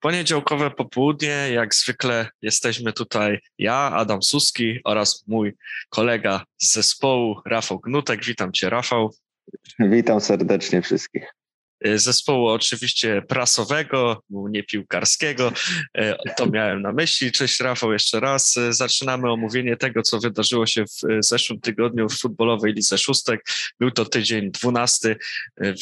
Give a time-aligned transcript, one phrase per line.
[0.00, 5.52] Poniedziałkowe popołudnie, jak zwykle jesteśmy tutaj ja, Adam Suski oraz mój
[5.88, 8.24] kolega z zespołu Rafał Gnutek.
[8.24, 9.14] Witam Cię Rafał.
[9.78, 11.34] Witam serdecznie wszystkich.
[11.84, 15.52] E, zespołu oczywiście prasowego, nie piłkarskiego.
[15.94, 17.32] E, to miałem na myśli.
[17.32, 18.56] Cześć Rafał jeszcze raz.
[18.56, 23.44] E, zaczynamy omówienie tego, co wydarzyło się w zeszłym tygodniu w futbolowej Lidze Szóstek.
[23.80, 25.16] Był to tydzień dwunasty,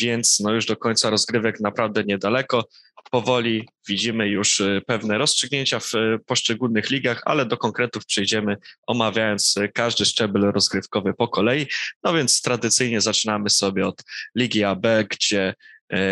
[0.00, 2.64] więc no już do końca rozgrywek naprawdę niedaleko
[3.10, 5.92] powoli widzimy już pewne rozstrzygnięcia w
[6.26, 11.66] poszczególnych ligach, ale do konkretów przejdziemy omawiając każdy szczebel rozgrywkowy po kolei.
[12.02, 14.02] No więc tradycyjnie zaczynamy sobie od
[14.36, 15.54] Ligi AB, gdzie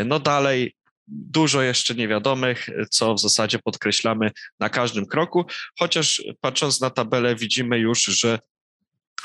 [0.05, 0.77] no dalej
[1.09, 5.45] dużo jeszcze niewiadomych, co w zasadzie podkreślamy na każdym kroku,
[5.79, 8.39] chociaż patrząc na tabelę widzimy już, że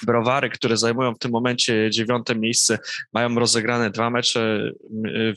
[0.05, 2.80] Browary, które zajmują w tym momencie dziewiąte miejsce,
[3.14, 4.72] mają rozegrane dwa mecze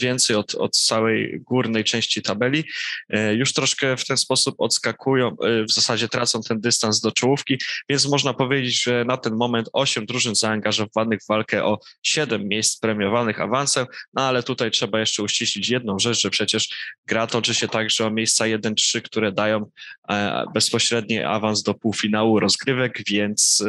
[0.01, 2.65] więcej od, od całej górnej części tabeli.
[3.09, 7.59] E, już troszkę w ten sposób odskakują, e, w zasadzie tracą ten dystans do czołówki,
[7.89, 12.81] więc można powiedzieć, że na ten moment osiem drużyn zaangażowanych w walkę o siedem miejsc
[12.81, 16.69] premiowanych awansem, no ale tutaj trzeba jeszcze uściślić jedną rzecz, że przecież
[17.07, 19.71] gra toczy się także o miejsca 1-3, które dają
[20.11, 23.65] e, bezpośredni awans do półfinału rozgrywek, więc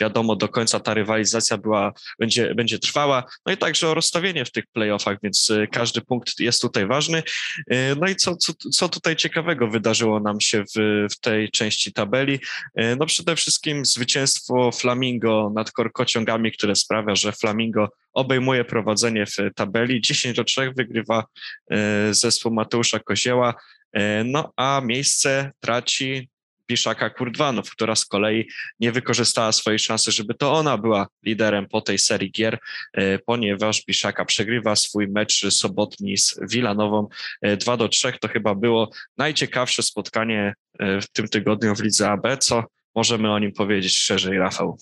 [0.00, 3.24] wiadomo, wiadomo do końca ta rywalizacja była, będzie, będzie trwała.
[3.46, 7.22] No i także o rozstawienie w tych playoffach, więc y, każdy punkt jest tutaj ważny.
[7.72, 11.92] Y, no i co, co, co tutaj ciekawego wydarzyło nam się w, w tej części
[11.92, 12.34] tabeli?
[12.80, 19.36] Y, no przede wszystkim zwycięstwo Flamingo nad Korkociągami, które sprawia, że Flamingo obejmuje prowadzenie w
[19.54, 20.00] tabeli.
[20.00, 21.24] 10 do 3 wygrywa
[22.10, 23.54] zespół Mateusza Kozieła.
[24.24, 26.28] No a miejsce traci
[26.66, 28.48] Piszaka Kurdwanów, która z kolei
[28.80, 32.58] nie wykorzystała swojej szansy, żeby to ona była liderem po tej serii gier,
[32.92, 37.08] e, ponieważ Piszaka przegrywa swój mecz sobotni z Wilanową
[37.58, 38.12] 2 e, do 3.
[38.20, 42.26] To chyba było najciekawsze spotkanie e, w tym tygodniu w Lidze AB.
[42.38, 42.64] Co
[42.94, 44.78] możemy o nim powiedzieć szerzej, Rafał?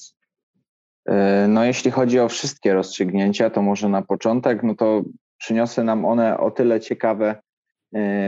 [1.49, 5.03] No jeśli chodzi o wszystkie rozstrzygnięcia, to może na początek, no to
[5.39, 7.43] przyniosły nam one o tyle ciekawe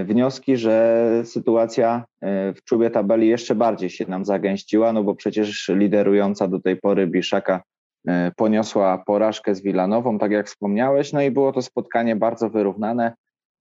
[0.04, 5.68] wnioski, że sytuacja e, w czubie tabeli jeszcze bardziej się nam zagęściła, no bo przecież
[5.68, 7.62] liderująca do tej pory Biszaka
[8.08, 13.14] e, poniosła porażkę z Wilanową, tak jak wspomniałeś, no i było to spotkanie bardzo wyrównane.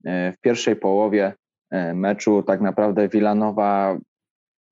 [0.06, 1.34] W pierwszej połowie
[1.94, 3.98] meczu tak naprawdę Wilanowa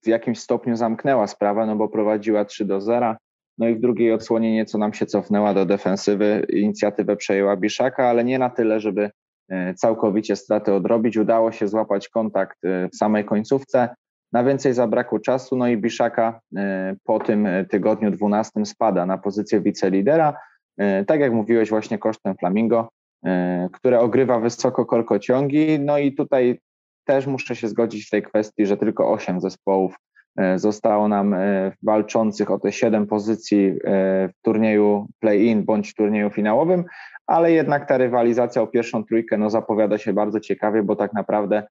[0.03, 3.15] w jakimś stopniu zamknęła sprawę, no bo prowadziła 3 do 0.
[3.57, 6.45] No i w drugiej odsłonie nieco nam się cofnęła do defensywy.
[6.49, 9.30] Inicjatywę przejęła Biszaka, ale nie na tyle, żeby E,
[9.75, 11.17] całkowicie straty odrobić.
[11.17, 13.89] Udało się złapać kontakt e, w samej końcówce.
[14.31, 19.61] Na więcej zabrakło czasu, no i Biszaka e, po tym tygodniu 12 spada na pozycję
[19.61, 20.33] wicelidera.
[21.07, 22.89] Tak jak mówiłeś, właśnie kosztem Flamingo,
[23.73, 25.79] które ogrywa wysoko korkociągi.
[25.79, 26.59] No i tutaj
[27.05, 29.95] też muszę się zgodzić w tej kwestii, że tylko 8 zespołów
[30.55, 31.35] zostało nam
[31.83, 36.83] walczących o te 7 pozycji w turnieju play-in bądź turnieju finałowym,
[37.31, 41.63] ale jednak ta rywalizacja o pierwszą trójkę no, zapowiada się bardzo ciekawie, bo tak naprawdę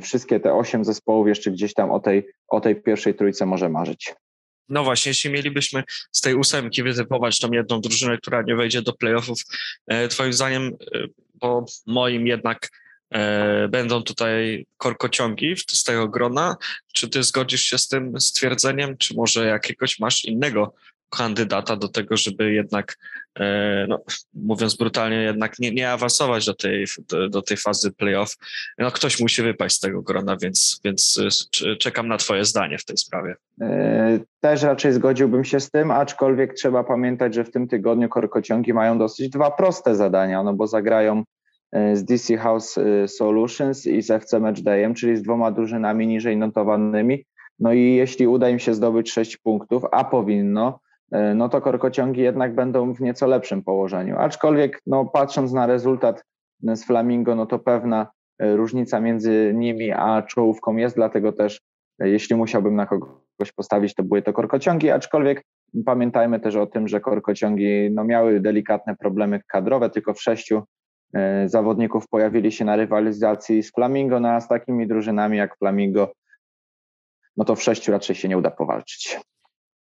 [0.00, 4.14] wszystkie te osiem zespołów jeszcze gdzieś tam o tej, o tej pierwszej trójce może marzyć.
[4.68, 8.92] No właśnie, jeśli mielibyśmy z tej ósemki wytypować tą jedną drużynę, która nie wejdzie do
[8.92, 9.38] playoffów,
[9.86, 10.72] e, twoim zdaniem,
[11.34, 12.70] bo e, moim jednak
[13.10, 16.56] e, będą tutaj korkociągi z tego grona.
[16.92, 20.74] Czy ty zgodzisz się z tym stwierdzeniem, czy może jakiegoś masz innego
[21.10, 22.98] kandydata do tego, żeby jednak,
[23.40, 24.02] e, no,
[24.34, 28.36] mówiąc brutalnie, jednak nie, nie awansować do tej, do, do, tej fazy playoff.
[28.78, 31.20] No, ktoś musi wypaść z tego grona, więc, więc
[31.66, 33.34] e, czekam na Twoje zdanie w tej sprawie.
[33.60, 38.74] E, też raczej zgodziłbym się z tym, aczkolwiek trzeba pamiętać, że w tym tygodniu korkociągi
[38.74, 41.24] mają dosyć dwa proste zadania, no bo zagrają
[41.92, 42.74] z DC House
[43.06, 47.24] Solutions i z FC Matchdayem, czyli z dwoma drużynami niżej notowanymi.
[47.58, 50.85] No i jeśli uda im się zdobyć sześć punktów, a powinno, E,
[51.34, 54.16] no to korkociągi jednak będą w nieco lepszym położeniu.
[54.18, 56.24] Aczkolwiek, no, patrząc na rezultat
[56.62, 58.06] z Flamingo, no to pewna
[58.38, 61.60] e, różnica między nimi a czołówką jest, dlatego też
[61.98, 65.42] e, jeśli musiałbym na kogoś postawić, to były to korkociągi, aczkolwiek
[65.86, 70.62] pamiętajmy też o tym, że korkociągi no, miały delikatne problemy kadrowe, tylko w sześciu
[71.46, 76.12] zawodników pojawili się na rywalizacji z Flamingo, no a z takimi drużynami jak Flamingo,
[77.36, 79.20] no to w sześciu raczej się nie uda powalczyć.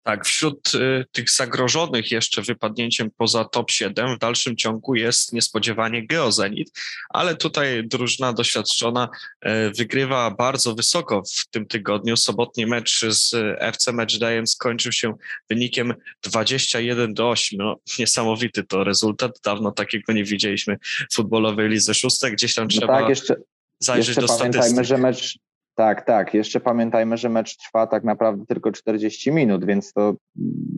[0.03, 6.07] Tak, wśród y, tych zagrożonych jeszcze wypadnięciem poza top 7 w dalszym ciągu jest niespodziewanie
[6.07, 6.71] Geozenit,
[7.09, 9.09] ale tutaj drużyna doświadczona
[9.45, 12.17] y, wygrywa bardzo wysoko w tym tygodniu.
[12.17, 15.13] Sobotni mecz z FC Matchdayem skończył się
[15.49, 17.57] wynikiem 21 do 8.
[17.57, 19.39] No, niesamowity to rezultat.
[19.43, 20.77] Dawno takiego nie widzieliśmy
[21.11, 22.33] w futbolowej lidze szóstek.
[22.33, 22.99] Gdzieś tam no trzeba...
[22.99, 23.35] tak, jeszcze,
[23.79, 24.85] zajrzeć jeszcze do pamiętajmy, statystyk.
[24.85, 25.37] że mecz,
[25.75, 30.13] tak, tak, jeszcze pamiętajmy, że mecz trwa tak naprawdę tylko 40 minut, więc to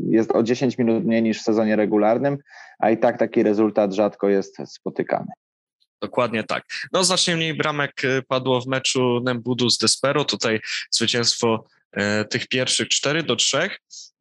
[0.09, 2.37] jest o 10 minut mniej niż w sezonie regularnym,
[2.79, 5.31] a i tak taki rezultat rzadko jest spotykany.
[6.01, 6.63] Dokładnie tak.
[6.93, 10.25] No znacznie mniej bramek y, padło w meczu Nembudu z Despero.
[10.25, 10.59] Tutaj
[10.91, 11.65] zwycięstwo
[12.29, 13.69] tych pierwszych 4 do 3.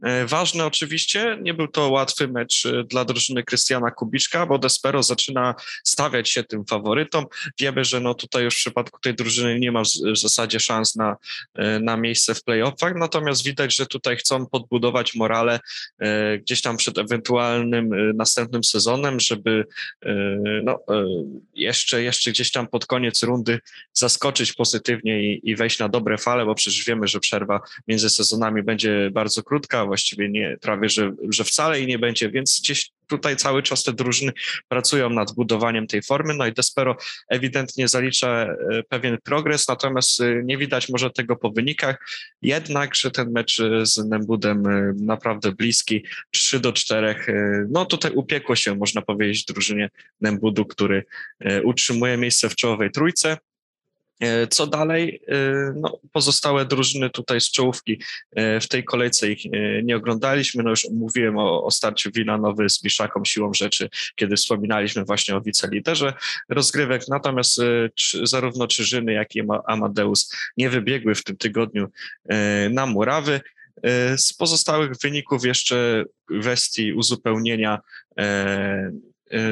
[0.05, 5.03] E, ważne oczywiście, nie był to łatwy mecz e, dla drużyny Krystiana Kubiczka, bo Despero
[5.03, 5.55] zaczyna
[5.85, 7.27] stawiać się tym faworytom.
[7.61, 9.83] Wiemy, że no tutaj już w przypadku tej drużyny nie ma
[10.15, 11.17] w zasadzie szans na,
[11.55, 15.61] e, na miejsce w playoffach, natomiast widać, że tutaj chcą podbudować morale
[16.39, 19.65] gdzieś tam przed ewentualnym następnym sezonem, żeby
[20.63, 20.79] no,
[21.55, 23.59] jeszcze, jeszcze gdzieś tam pod koniec rundy
[23.93, 28.63] zaskoczyć pozytywnie i, i wejść na dobre fale, bo przecież wiemy, że przerwa między sezonami
[28.63, 33.37] będzie bardzo krótka, właściwie nie, prawie, że, że wcale i nie będzie, więc gdzieś tutaj
[33.37, 34.33] cały czas te drużyny
[34.69, 36.97] pracują nad budowaniem tej formy, no i Despero
[37.29, 42.07] ewidentnie zalicza e, pewien progres, natomiast e, nie widać może tego po wynikach,
[42.43, 44.63] jednakże ten mecz e, z Nembudem
[45.05, 47.17] naprawdę bliski, 3 do 4,
[47.71, 49.91] no tutaj upiekło się, można powiedzieć, drużynie
[50.21, 51.05] Nembudu, który
[51.65, 53.37] utrzymuje miejsce w czołowej trójce,
[54.51, 55.21] co dalej?
[55.29, 55.35] E,
[55.77, 58.01] no, pozostałe drużyny tutaj z czołówki
[58.37, 59.45] e, w tej kolejce ich
[59.83, 60.63] nie oglądaliśmy.
[60.63, 65.41] No już mówiłem o, o starciu Wilanowy z Biszaką siłą rzeczy, kiedy wspominaliśmy właśnie o
[65.41, 66.13] wiceliderze
[66.49, 67.09] rozgrywek.
[67.09, 67.61] Natomiast
[68.23, 71.89] zarówno Czyżyny, jak i Amadeus nie wybiegły w tym tygodniu
[72.71, 73.41] na murawy.
[74.17, 76.05] Z pozostałych wyników jeszcze
[76.41, 77.81] kwestii uzupełnienia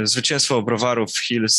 [0.03, 1.57] zwycięstwo Browarów Hills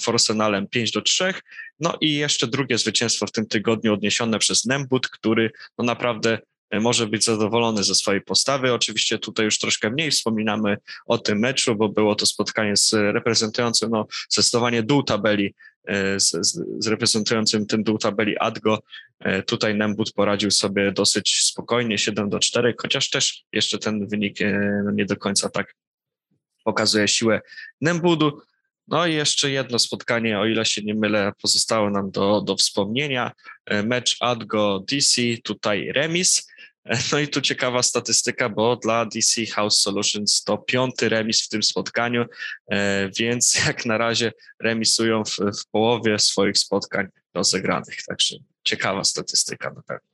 [0.00, 1.34] z Forsenalem 5 do 3,
[1.80, 6.38] no i jeszcze drugie zwycięstwo w tym tygodniu odniesione przez Nembut, który no naprawdę
[6.70, 8.72] e, może być zadowolony ze swojej postawy.
[8.72, 10.76] Oczywiście tutaj już troszkę mniej wspominamy
[11.06, 15.54] o tym meczu, bo było to spotkanie z reprezentującym no, zdecydowanie dół tabeli,
[15.88, 16.30] e, z,
[16.78, 18.82] z reprezentującym ten dół tabeli Adgo.
[19.46, 24.38] Tutaj Nembut poradził sobie dosyć spokojnie, 7 do 4, chociaż też jeszcze ten wynik
[24.84, 25.74] no, nie do końca tak
[26.66, 27.40] pokazuje siłę
[27.80, 28.42] Nembudu.
[28.88, 33.32] No i jeszcze jedno spotkanie, o ile się nie mylę, pozostało nam do, do wspomnienia.
[33.66, 36.48] E, mecz Adgo DC, tutaj remis.
[36.84, 41.48] E, no i tu ciekawa statystyka, bo dla DC House Solutions to piąty remis w
[41.48, 42.24] tym spotkaniu,
[42.70, 44.32] e, więc jak na razie
[44.62, 47.96] remisują w, w połowie swoich spotkań rozegranych.
[48.08, 50.08] Także ciekawa statystyka na pewno.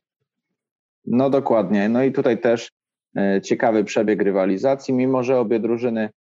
[1.06, 1.88] No dokładnie.
[1.88, 2.70] No i tutaj też
[3.44, 6.10] ciekawy przebieg rywalizacji, mimo że obie drużyny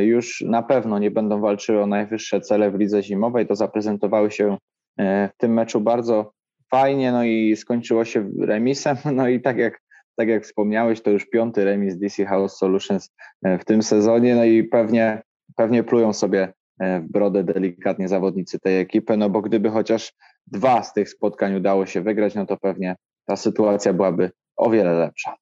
[0.00, 3.46] już na pewno nie będą walczyły o najwyższe cele w lidze zimowej.
[3.46, 4.56] To zaprezentowały się
[4.98, 6.32] e, w tym meczu bardzo
[6.70, 8.96] fajnie, no i skończyło się remisem.
[9.14, 9.80] No i tak jak,
[10.16, 13.10] tak jak wspomniałeś, to już piąty remis DC House Solutions
[13.44, 15.22] e, w tym sezonie, no i pewnie,
[15.56, 20.12] pewnie plują sobie w brodę delikatnie zawodnicy tej ekipy, no bo gdyby chociaż
[20.46, 22.96] dwa z tych spotkań udało się wygrać, no to pewnie
[23.26, 25.36] ta sytuacja byłaby o wiele lepsza.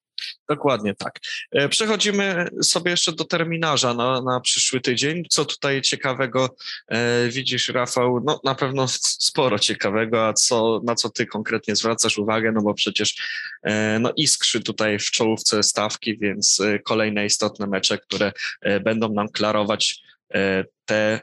[0.48, 1.18] Dokładnie tak.
[1.52, 5.24] E, przechodzimy sobie jeszcze do terminarza na, na przyszły tydzień.
[5.28, 6.56] Co tutaj ciekawego
[6.88, 8.20] e, widzisz, Rafał?
[8.24, 12.52] No na pewno sporo ciekawego, a co, na co ty konkretnie zwracasz uwagę?
[12.52, 13.16] No bo przecież
[13.62, 19.12] e, no, iskrzy tutaj w czołówce stawki, więc e, kolejne istotne mecze, które e, będą
[19.12, 20.02] nam klarować
[20.34, 21.20] e, te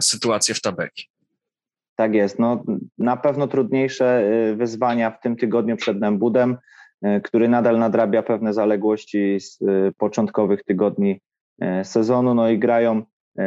[0.00, 1.08] sytuacje w tabeli.
[1.96, 2.38] Tak jest.
[2.38, 2.64] No,
[2.98, 4.24] na pewno trudniejsze
[4.56, 6.56] wyzwania w tym tygodniu przed Nembudem.
[7.02, 11.20] E, który nadal nadrabia pewne zaległości z e, początkowych tygodni
[11.60, 12.34] e, sezonu.
[12.34, 13.02] No i grają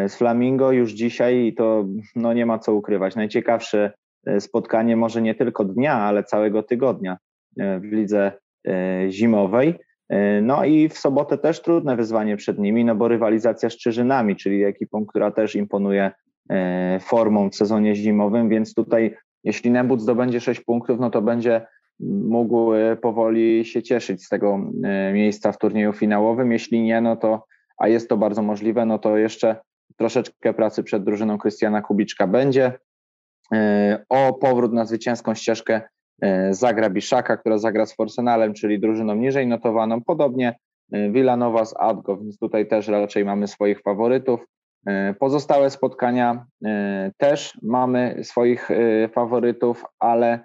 [0.07, 3.15] z Flamingo już dzisiaj i to no nie ma co ukrywać.
[3.15, 3.91] Najciekawsze
[4.39, 7.17] spotkanie może nie tylko dnia, ale całego tygodnia
[7.57, 8.31] w lidze
[9.09, 9.75] zimowej.
[10.41, 14.63] No i w sobotę też trudne wyzwanie przed nimi, no bo rywalizacja z Czyżynami, czyli
[14.63, 16.11] ekipą, która też imponuje
[17.01, 21.65] formą w sezonie zimowym, więc tutaj jeśli Nebut zdobędzie 6 punktów, no to będzie
[21.99, 26.51] mógł powoli się cieszyć z tego e, miejsca w turnieju finałowym.
[26.51, 27.45] Jeśli nie, no to,
[27.77, 29.55] a jest to bardzo możliwe, no to jeszcze
[29.97, 32.79] troszeczkę pracy przed drużyną Krystiana Kubiczka będzie.
[33.53, 35.81] E, o powrót na zwycięską ścieżkę
[36.21, 40.01] e, zagra Biszaka, która zagra z Forsenalem, czyli drużyną niżej notowaną.
[40.01, 40.55] Podobnie
[41.11, 44.45] Villanova z Adgo, więc tutaj też raczej mamy swoich faworytów.
[45.19, 46.45] Pozostałe spotkania
[47.17, 48.69] też mamy swoich
[49.13, 50.39] faworytów, ale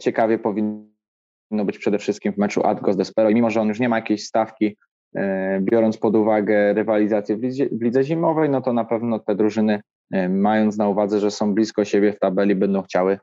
[0.00, 3.30] ciekawie powinno być przede wszystkim w meczu Adgo z Despero.
[3.30, 4.76] I mimo, że on już nie ma jakiejś stawki,
[5.16, 9.34] e, biorąc pod uwagę rywalizację w lidze, w lidze zimowej, no to na pewno te
[9.34, 9.80] drużyny,
[10.12, 13.18] e, mając na uwadze, że są blisko siebie w tabeli, będą chciały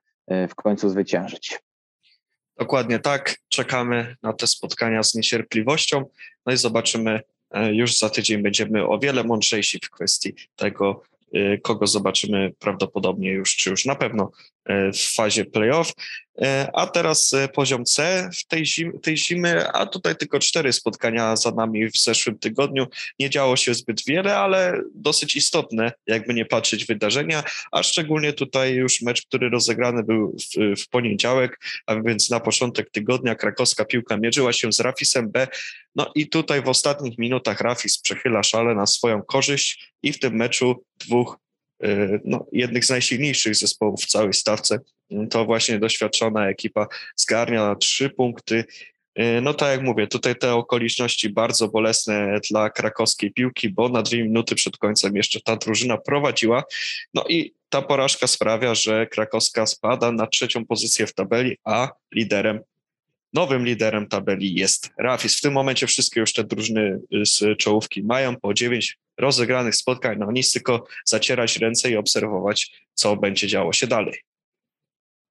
[0.50, 1.60] w końcu zwyciężyć.
[2.60, 3.36] Dokładnie tak.
[3.50, 6.03] Czekamy na te spotkania z niecierpliwością.
[6.46, 7.20] No i zobaczymy,
[7.72, 11.03] już za tydzień będziemy o wiele mądrzejsi w kwestii tego,
[11.63, 15.94] kogo zobaczymy prawdopodobnie już, czy już na pewno E, w fazie playoff.
[16.41, 20.74] E, a teraz e, poziom C w tej, zim, tej zimy, a tutaj tylko cztery
[20.74, 22.88] spotkania za nami w zeszłym tygodniu.
[23.20, 28.74] Nie działo się zbyt wiele, ale dosyć istotne, jakby nie patrzeć wydarzenia, a szczególnie tutaj
[28.74, 34.18] już mecz, który rozegrany był w, w poniedziałek, a więc na początek tygodnia krakowska piłka
[34.18, 35.48] mierzyła się z Rafisem B.
[35.96, 40.36] No i tutaj w ostatnich minutach Rafis przechyla szale na swoją korzyść i w tym
[40.36, 41.40] meczu dwóch
[42.25, 44.79] no, jednych z najsilniejszych zespołów w całej stawce.
[45.29, 48.65] To właśnie doświadczona ekipa zgarnia trzy punkty.
[49.19, 54.01] Y, no tak jak mówię, tutaj te okoliczności bardzo bolesne dla krakowskiej piłki, bo na
[54.01, 56.63] dwie minuty przed końcem jeszcze ta drużyna prowadziła.
[57.13, 62.59] No i ta porażka sprawia, że krakowska spada na trzecią pozycję w tabeli, a liderem
[63.33, 65.38] Nowym liderem tabeli jest Rafis.
[65.38, 70.17] W tym momencie wszystkie już te drużyny z czołówki mają po dziewięć rozegranych spotkań.
[70.19, 74.19] No nic tylko zacierać ręce i obserwować, co będzie działo się dalej.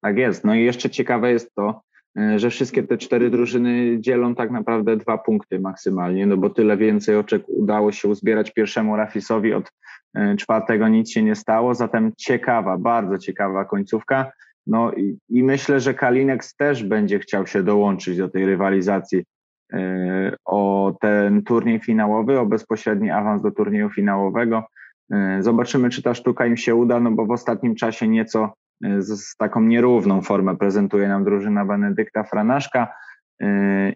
[0.01, 0.45] Tak jest.
[0.45, 1.83] No i jeszcze ciekawe jest to,
[2.19, 6.77] e, że wszystkie te cztery drużyny dzielą tak naprawdę dwa punkty maksymalnie, no bo tyle
[6.77, 9.73] więcej oczek udało się uzbierać pierwszemu Rafisowi od
[10.15, 14.33] e, czwartego nic się nie stało, zatem ciekawa, bardzo ciekawa końcówka.
[14.67, 19.25] No i, i myślę, że Kalinex też będzie chciał się dołączyć do tej rywalizacji
[19.73, 24.65] e, o ten turniej finałowy, o bezpośredni awans do turnieju finałowego.
[25.13, 29.03] E, zobaczymy, czy ta sztuka im się uda, no bo w ostatnim czasie nieco e,
[29.03, 32.93] z, taką nierówną formę prezentuje nam drużyna Benedykta Franaszka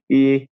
[0.09, 0.47] i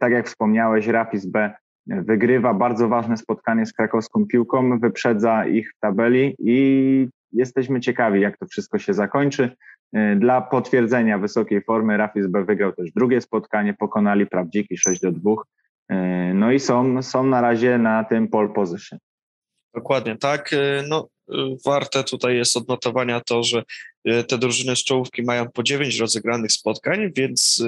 [0.00, 1.50] tak jak wspomniałeś, Rapis B
[1.86, 8.38] wygrywa bardzo ważne spotkanie z krakowską piłką, wyprzedza ich w tabeli i jesteśmy ciekawi, jak
[8.38, 9.56] to wszystko się zakończy.
[9.96, 15.12] Y, dla potwierdzenia wysokiej formy Rafis B wygrał też drugie spotkanie, pokonali Prawdziki 6 do
[15.12, 15.32] 2.
[15.32, 18.98] Y, no i są, są na razie na tym pole position.
[19.74, 20.52] Dokładnie tak.
[20.52, 21.08] Y, no,
[21.66, 23.62] warte tutaj jest odnotowania to, że
[24.28, 27.64] te drużyny z czołówki mają po 9 rozegranych spotkań, więc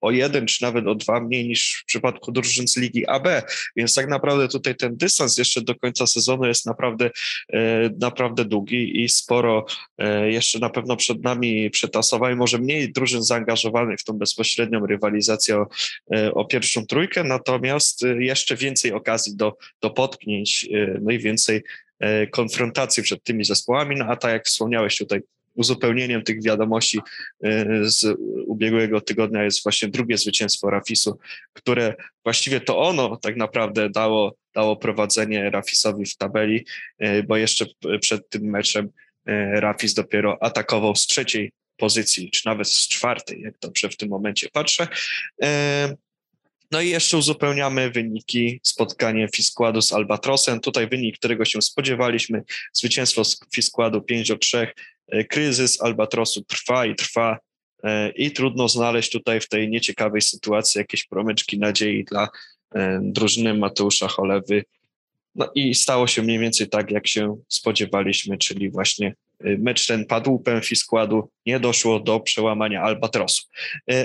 [0.00, 3.28] o jeden czy nawet o dwa mniej niż w przypadku drużyn z Ligi AB,
[3.76, 7.10] więc tak naprawdę tutaj ten dystans jeszcze do końca sezonu jest naprawdę,
[7.52, 9.66] e, naprawdę długi i sporo
[9.98, 15.56] e, jeszcze na pewno przed nami przetasowań, może mniej drużyn zaangażowanych w tą bezpośrednią rywalizację
[15.56, 15.66] o,
[16.14, 20.68] e, o pierwszą trójkę, natomiast jeszcze więcej okazji do, do potknięć,
[21.00, 21.62] no i więcej
[22.30, 25.20] konfrontacji przed tymi zespołami, no a tak jak wspomniałeś tutaj,
[25.58, 31.18] uzupełnieniem tych wiadomości y, z ubiegłego tygodnia jest właśnie drugie zwycięstwo Rafisu,
[31.52, 36.64] które właściwie to ono tak naprawdę dało, dało prowadzenie Rafisowi w tabeli,
[37.02, 37.66] y, bo jeszcze
[38.00, 38.90] przed tym meczem y,
[39.60, 44.48] Rafis dopiero atakował z trzeciej pozycji, czy nawet z czwartej, jak dobrze w tym momencie
[44.52, 44.88] patrzę.
[46.70, 50.60] No i jeszcze uzupełniamy wyniki spotkania Fiskładu z Albatrosem.
[50.60, 53.22] Tutaj wynik, którego się spodziewaliśmy, zwycięstwo
[53.54, 54.68] Fiskładu 5 do 3.
[55.08, 57.38] E, kryzys Albatrosu trwa i trwa
[57.84, 62.28] e, i trudno znaleźć tutaj w tej nieciekawej sytuacji jakieś promyczki nadziei dla
[62.74, 64.64] e, drużyny Mateusza Cholewy.
[65.34, 70.32] No i stało się mniej więcej tak, jak się spodziewaliśmy, czyli właśnie mecz ten padł
[70.32, 73.42] łupem składu, nie doszło do przełamania Albatrosu.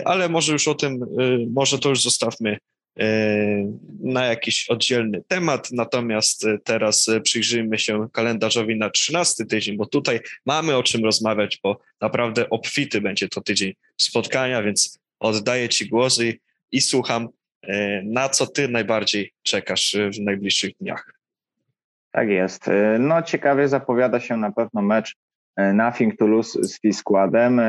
[0.05, 1.05] Ale może już o tym,
[1.49, 2.57] może to już zostawmy
[3.99, 5.71] na jakiś oddzielny temat.
[5.71, 11.79] Natomiast teraz przyjrzyjmy się kalendarzowi na 13 tydzień, bo tutaj mamy o czym rozmawiać, bo
[12.01, 16.37] naprawdę obfity będzie to tydzień spotkania, więc oddaję Ci głosy
[16.71, 17.27] i słucham,
[18.03, 21.13] na co Ty najbardziej czekasz w najbliższych dniach.
[22.11, 22.69] Tak jest.
[22.99, 25.15] No ciekawie zapowiada się na pewno mecz
[25.73, 27.61] Nothing to lose z Fiskładem.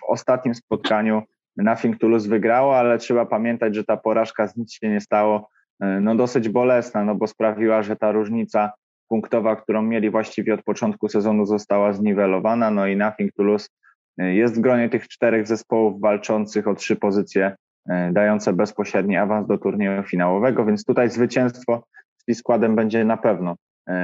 [0.00, 1.22] W ostatnim spotkaniu
[1.56, 5.48] Nothing Toulouse wygrało, ale trzeba pamiętać, że ta porażka z nic się nie stało,
[5.80, 8.72] e, no dosyć bolesna, no bo sprawiła, że ta różnica
[9.08, 13.68] punktowa, którą mieli właściwie od początku sezonu została zniwelowana, no i Nothing Toulouse
[14.18, 17.56] e, jest w gronie tych czterech zespołów walczących o trzy pozycje
[17.88, 21.84] e, dające bezpośredni awans do turnieju finałowego, więc tutaj zwycięstwo
[22.28, 23.56] z składem będzie na pewno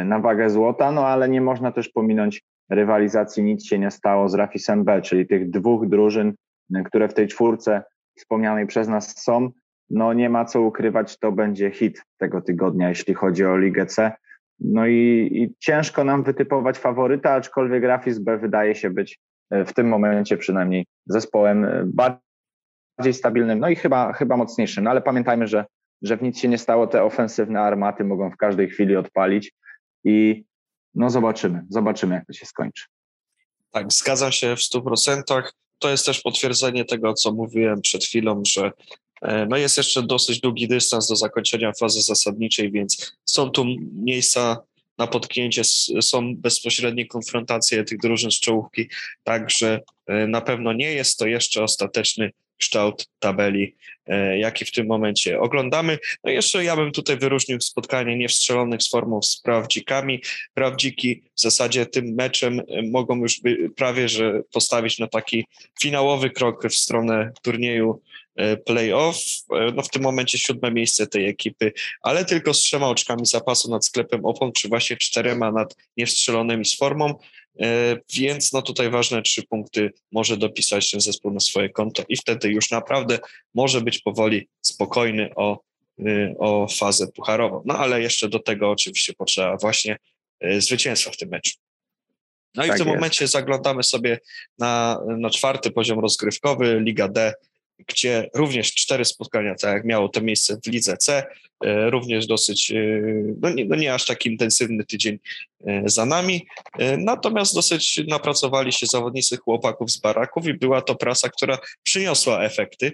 [0.04, 4.34] na wagę złota, no ale nie można też pominąć rywalizacji nic się nie stało z
[4.34, 6.34] Rafisem B, czyli tych dwóch drużyn,
[6.84, 7.82] które w tej czwórce
[8.16, 9.50] wspomnianej przez nas są,
[9.90, 14.12] no nie ma co ukrywać, to będzie hit tego tygodnia, jeśli chodzi o Ligę C.
[14.60, 19.18] No i, i ciężko nam wytypować faworyta, aczkolwiek Rafis B wydaje się być
[19.50, 24.84] e, w tym momencie przynajmniej zespołem e, bardziej stabilnym, no i chyba, chyba mocniejszym.
[24.84, 25.64] No ale pamiętajmy, że,
[26.02, 29.52] że w nic się nie stało, te ofensywne armaty mogą w każdej chwili odpalić
[30.04, 30.44] i
[30.94, 32.84] no zobaczymy, zobaczymy jak to się skończy.
[33.70, 35.42] Tak, zgadzam się w 100%
[35.80, 38.72] to jest też potwierdzenie tego, co mówiłem przed chwilą, że
[39.22, 44.62] e, no jest jeszcze dosyć długi dystans do zakończenia fazy zasadniczej, więc są tu miejsca
[44.98, 45.62] na potknięcie
[46.00, 48.88] są bezpośrednie konfrontacje tych drużyn z czołówki,
[49.24, 49.80] także
[50.28, 53.76] na pewno nie jest to jeszcze ostateczny kształt tabeli,
[54.06, 55.98] e, jaki w tym momencie oglądamy.
[56.24, 60.22] No jeszcze ja bym tutaj wyróżnił spotkanie niewstrzelonych z formą z prawdzikami.
[60.54, 65.44] Prawdziki w zasadzie tym meczem e, mogą już by, prawie że postawić na taki
[65.80, 68.02] finałowy krok w stronę turnieju
[68.36, 69.16] e, playoff.
[69.74, 73.86] No w tym momencie siódme miejsce tej ekipy, ale tylko z trzema oczkami zapasu nad
[73.86, 77.14] sklepem opon, czy właśnie czterema nad niewstrzelonymi z formą.
[77.60, 82.16] E, więc no tutaj ważne trzy punkty może dopisać ten zespół na swoje konto i
[82.16, 83.18] wtedy już naprawdę
[83.54, 85.60] może być powoli spokojny o,
[86.00, 87.62] y, o fazę pucharową.
[87.66, 89.96] No ale jeszcze do tego oczywiście potrzeba właśnie
[90.44, 91.52] y, zwycięstwa w tym meczu.
[92.54, 92.96] No i tak w tym jest.
[92.96, 94.18] momencie zaglądamy sobie
[94.58, 97.34] na, na czwarty poziom rozgrywkowy, Liga D,
[97.86, 101.26] gdzie również cztery spotkania, tak jak miało to miejsce w Lidze C,
[101.64, 103.02] e, również dosyć, e,
[103.40, 105.18] no nie, no nie aż tak intensywny tydzień
[105.66, 106.46] e, za nami,
[106.98, 112.92] natomiast dosyć napracowali się zawodnicy chłopaków z baraków i była to prasa, która przyniosła efekty,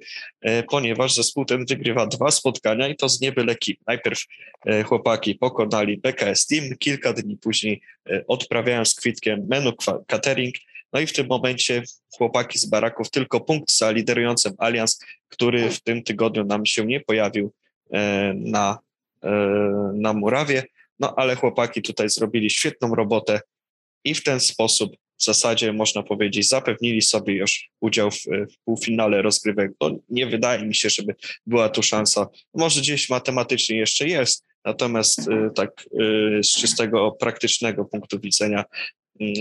[0.71, 3.77] ponieważ zespół ten wygrywa dwa spotkania i to z niebyle kim.
[3.87, 4.25] Najpierw
[4.85, 7.81] chłopaki pokonali BKS Team, kilka dni później
[8.29, 9.73] odprawiają z kwitkiem menu
[10.07, 10.55] catering,
[10.93, 11.83] no i w tym momencie
[12.17, 17.01] chłopaki z baraków tylko punkt za liderującym Allianz, który w tym tygodniu nam się nie
[17.01, 17.53] pojawił
[17.93, 18.79] e, na,
[19.23, 19.31] e,
[19.95, 20.65] na murawie.
[20.99, 23.41] No ale chłopaki tutaj zrobili świetną robotę
[24.05, 29.23] i w ten sposób w zasadzie można powiedzieć zapewnili sobie już udział w, w półfinale
[29.23, 29.73] rozgrywek.
[29.81, 31.15] No, nie wydaje mi się, żeby
[31.47, 32.27] była tu szansa.
[32.55, 35.71] Może gdzieś matematycznie jeszcze jest, natomiast e, tak
[36.43, 38.65] z czystego praktycznego punktu widzenia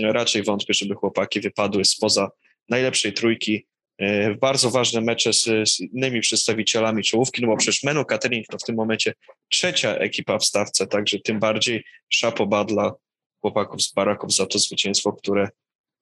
[0.02, 2.30] raczej wątpię, żeby chłopaki wypadły spoza
[2.68, 3.66] najlepszej trójki.
[3.98, 8.58] E, bardzo ważne mecze z, z innymi przedstawicielami czołówki, no bo przecież Menu Catering to
[8.58, 9.14] w tym momencie
[9.48, 12.92] trzecia ekipa w stawce, także tym bardziej szapoba dla
[13.40, 15.48] chłopaków z Baraków za to zwycięstwo, które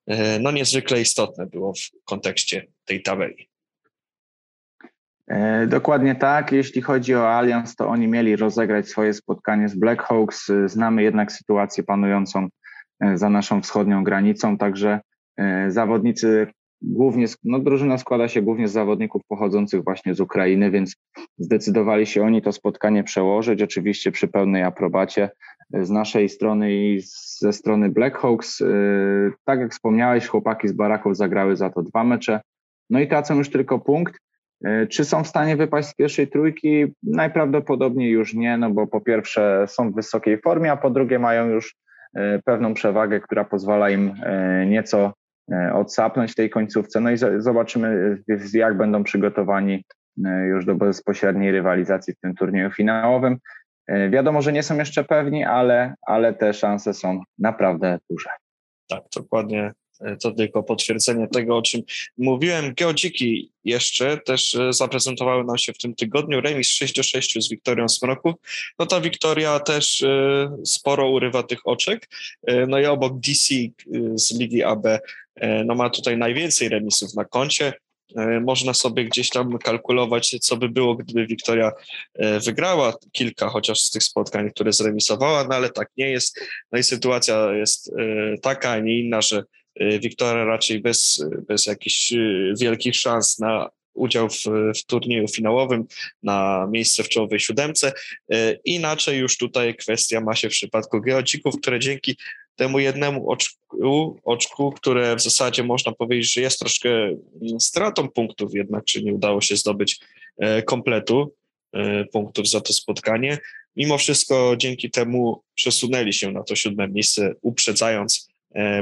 [0.06, 3.48] e, no niezwykle istotne było w kontekście tej tabeli.
[5.28, 6.52] E, dokładnie tak.
[6.52, 10.52] Jeśli chodzi o Allianz, to oni mieli rozegrać swoje spotkanie z Blackhawks.
[10.66, 12.48] Znamy jednak sytuację panującą
[13.14, 15.00] za naszą wschodnią granicą, także
[15.36, 16.46] e, zawodnicy
[16.82, 20.96] głównie, no drużyna składa się głównie z zawodników pochodzących właśnie z Ukrainy, więc
[21.38, 25.30] zdecydowali się oni to spotkanie przełożyć, oczywiście przy pełnej aprobacie
[25.72, 27.00] z naszej strony i
[27.38, 28.60] ze strony Blackhawks.
[28.60, 28.66] E,
[29.44, 32.40] tak jak wspomniałeś, chłopaki z Baraków zagrały za to dwa mecze,
[32.90, 34.14] no i tracą już tylko punkt.
[34.90, 36.84] Czy są w stanie wypaść z pierwszej trójki?
[37.02, 41.48] Najprawdopodobniej już nie, no bo po pierwsze są w wysokiej formie, a po drugie mają
[41.48, 41.83] już E,
[42.44, 45.12] pewną przewagę, która pozwala im e, nieco
[45.52, 47.00] e, odsapnąć tej końcówce.
[47.00, 48.18] No i zobaczymy,
[48.52, 49.84] jak będą przygotowani
[50.48, 53.38] już do bezpośredniej rywalizacji w tym turnieju finałowym.
[54.10, 58.30] Wiadomo, że nie są jeszcze pewni, ale, ale te szanse są naprawdę duże.
[58.88, 59.83] Tak, dokładnie E,
[60.20, 61.82] to tylko potwierdzenie tego, o czym
[62.18, 62.74] mówiłem.
[62.74, 66.40] Geodziki jeszcze też e, zaprezentowały nam się w tym tygodniu.
[66.40, 68.34] Remis 6 do 6 z Wiktorią Smroków.
[68.78, 72.08] No ta Wiktoria też e, sporo urywa tych oczek.
[72.68, 73.54] No i obok DC
[74.14, 74.86] z Ligi AB
[75.64, 77.72] no ma tutaj najwięcej remisów na koncie.
[78.40, 81.72] Można sobie gdzieś tam kalkulować, co by było, gdyby Wiktoria
[82.44, 86.40] wygrała kilka chociaż z tych spotkań, które zremisowała, no ale tak nie jest.
[86.72, 87.92] No i sytuacja jest
[88.42, 89.42] taka, a nie inna, że
[89.80, 94.44] Wiktora raczej bez, bez jakichś y, wielkich szans na udział w,
[94.76, 95.84] w turnieju finałowym,
[96.22, 97.92] na miejsce w czołowej siódemce.
[98.34, 102.16] Y, inaczej już tutaj kwestia ma się w przypadku geodzików, które dzięki
[102.56, 108.54] temu jednemu oczku, oczku, które w zasadzie można powiedzieć, że jest troszkę mm, stratą punktów
[108.54, 110.00] jednak, czy nie udało się zdobyć
[110.66, 111.34] kompletu
[112.12, 113.38] punktów za to spotkanie.
[113.76, 118.28] Mimo wszystko dzięki temu przesunęli się na to siódme miejsce, uprzedzając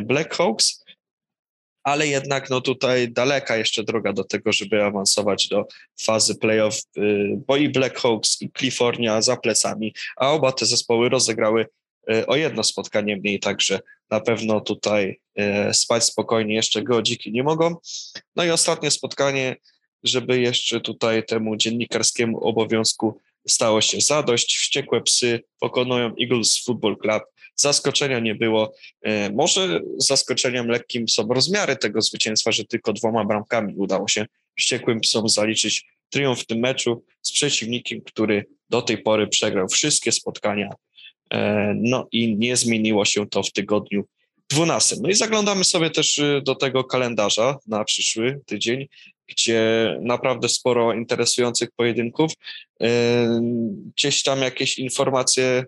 [0.03, 0.82] Blackhawks
[1.83, 5.67] ale jednak no tutaj daleka jeszcze droga do tego, żeby awansować do
[6.01, 11.67] fazy playoff, y, bo i Blackhawks i California za plecami, a oba te zespoły rozegrały
[12.11, 15.21] y, o jedno spotkanie mniej, także na pewno tutaj
[15.71, 17.77] y, spać spokojnie jeszcze godziki nie mogą.
[18.37, 19.57] No i ostatnie spotkanie,
[20.03, 24.57] żeby jeszcze tutaj temu dziennikarskiemu obowiązku stało się zadość.
[24.57, 27.23] Wściekłe psy pokonują Eagles Football Club
[27.57, 28.75] Zaskoczenia nie było.
[29.03, 34.27] E, może zaskoczeniem lekkim są rozmiary tego zwycięstwa, że tylko dwoma bramkami udało się
[34.59, 40.13] wściekłym psom zaliczyć triumf w tym meczu z przeciwnikiem, który do tej pory przegrał wszystkie
[40.13, 40.69] spotkania.
[41.33, 44.05] E, no i nie zmieniło się to w tygodniu
[44.53, 44.97] 12.
[45.01, 48.87] No i zaglądamy sobie też y, do tego kalendarza na przyszły tydzień,
[49.27, 49.63] gdzie
[50.01, 52.33] naprawdę sporo interesujących pojedynków.
[52.83, 53.41] E,
[53.97, 55.65] gdzieś tam jakieś informacje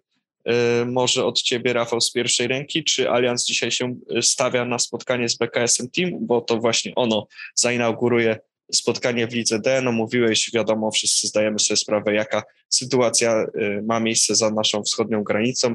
[0.86, 5.36] może od ciebie, Rafał, z pierwszej ręki, czy Allianz dzisiaj się stawia na spotkanie z
[5.36, 8.38] BKS-em Team, bo to właśnie ono zainauguruje
[8.72, 9.82] spotkanie w Lidze D.
[9.82, 13.46] No mówiłeś, wiadomo, wszyscy zdajemy sobie sprawę, jaka sytuacja
[13.82, 15.74] ma miejsce za naszą wschodnią granicą.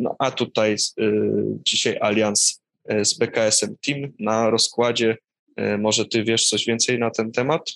[0.00, 0.76] No a tutaj
[1.64, 2.62] dzisiaj Allianz
[3.02, 5.16] z BKS-em Team na rozkładzie.
[5.78, 7.70] Może ty wiesz coś więcej na ten temat?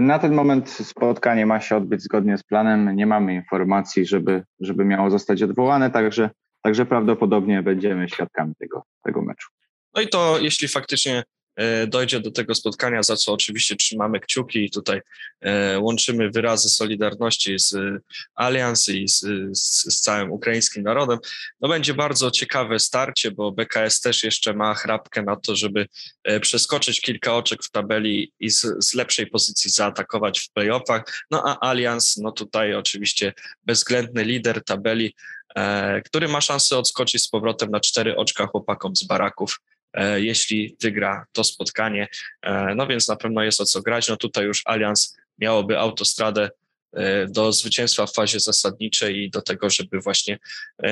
[0.00, 2.96] Na ten moment spotkanie ma się odbyć zgodnie z planem.
[2.96, 6.30] Nie mamy informacji, żeby, żeby miało zostać odwołane, także,
[6.62, 9.48] także prawdopodobnie będziemy świadkami tego, tego meczu.
[9.94, 11.43] No i to jeśli faktycznie E,
[11.86, 15.00] dojdzie do tego spotkania, za co oczywiście trzymamy kciuki i tutaj
[15.40, 17.76] e, łączymy wyrazy solidarności z
[18.34, 19.20] Allianz i z,
[19.52, 21.18] z, z, całym ukraińskim narodem.
[21.60, 25.86] No będzie bardzo ciekawe starcie, bo BKS też jeszcze ma chrapkę na to, żeby
[26.24, 31.04] e, przeskoczyć kilka oczek w tabeli i z, z lepszej pozycji zaatakować w playoffach.
[31.30, 33.32] No a Allianz, no tutaj oczywiście
[33.64, 35.14] bezwzględny lider tabeli,
[36.04, 39.73] który ma szansę odskoczyć z powrotem na cztery oczka chłopakom z baraków E,
[40.16, 42.08] jeśli wygra to spotkanie.
[42.42, 44.08] E, no więc na pewno jest o co grać.
[44.08, 46.50] No tutaj już Allianz miałoby autostradę
[46.92, 50.38] e, do zwycięstwa w fazie zasadniczej i do tego, żeby właśnie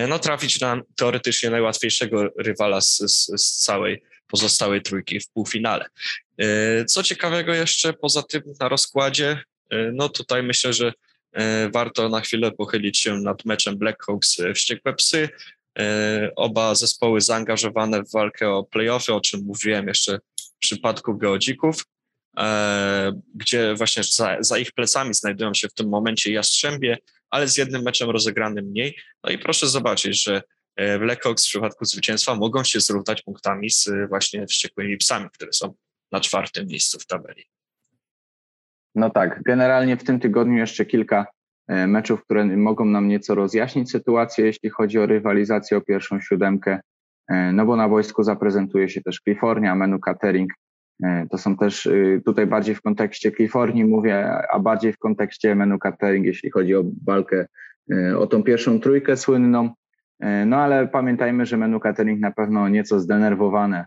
[0.09, 5.87] no, trafić na teoretycznie najłatwiejszego rywala z, z, z całej pozostałej trójki w półfinale.
[6.87, 9.39] Co ciekawego jeszcze poza tym na rozkładzie,
[9.93, 10.93] no tutaj myślę, że
[11.73, 15.29] warto na chwilę pochylić się nad meczem Blackhawks Wściekłe Psy.
[15.79, 21.85] E, oba zespoły zaangażowane w walkę o playoffy, o czym mówiłem jeszcze w przypadku Geodzików,
[22.39, 26.99] e, gdzie właśnie za, za, ich plecami znajdują się w tym momencie Jastrzębie,
[27.31, 28.97] ale z jednym meczem rozegranym mniej.
[29.25, 30.43] No i proszę zobaczyć, że
[30.77, 35.75] e, Blackhawks w przypadku zwycięstwa mogą się zrównać punktami z właśnie wściekłymi psami, które są
[36.13, 37.45] na czwartym miejscu w tabeli.
[38.95, 41.27] No tak, generalnie w tym tygodniu jeszcze kilka
[41.87, 46.81] meczów, które mogą nam nieco rozjaśnić sytuację, jeśli chodzi o rywalizację o pierwszą siódemkę.
[47.29, 50.53] E, no bo na boisku zaprezentuje się też Kalifornia, menu catering.
[51.05, 51.89] E, to są też
[52.25, 56.85] tutaj bardziej w kontekście Kalifornii mówię, a bardziej w kontekście menu catering, jeśli chodzi o
[57.07, 57.47] walkę
[58.19, 59.71] o tą pierwszą trójkę słynną.
[60.47, 63.87] No ale pamiętajmy, że menu catering na pewno nieco zdenerwowane